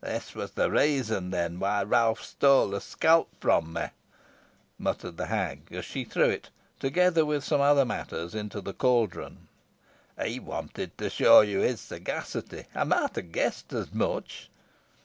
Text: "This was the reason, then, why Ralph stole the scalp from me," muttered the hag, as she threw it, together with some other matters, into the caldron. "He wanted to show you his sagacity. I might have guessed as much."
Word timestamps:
"This 0.00 0.36
was 0.36 0.52
the 0.52 0.70
reason, 0.70 1.30
then, 1.30 1.58
why 1.58 1.82
Ralph 1.82 2.22
stole 2.22 2.68
the 2.68 2.80
scalp 2.80 3.28
from 3.40 3.72
me," 3.72 3.86
muttered 4.78 5.16
the 5.16 5.26
hag, 5.26 5.66
as 5.72 5.84
she 5.84 6.04
threw 6.04 6.26
it, 6.30 6.50
together 6.78 7.26
with 7.26 7.42
some 7.42 7.60
other 7.60 7.84
matters, 7.84 8.36
into 8.36 8.60
the 8.60 8.72
caldron. 8.72 9.48
"He 10.24 10.38
wanted 10.38 10.96
to 10.98 11.10
show 11.10 11.40
you 11.40 11.58
his 11.58 11.80
sagacity. 11.80 12.66
I 12.72 12.84
might 12.84 13.16
have 13.16 13.32
guessed 13.32 13.72
as 13.72 13.92
much." 13.92 14.48